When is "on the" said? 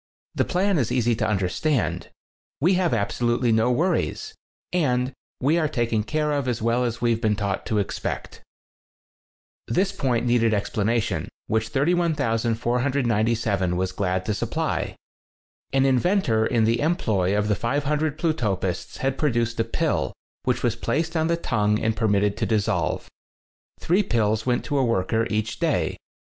21.15-21.37